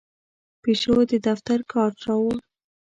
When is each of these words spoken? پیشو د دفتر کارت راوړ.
پیشو 0.63 0.95
د 1.11 1.13
دفتر 1.27 1.59
کارت 1.71 1.97
راوړ. 2.07 2.37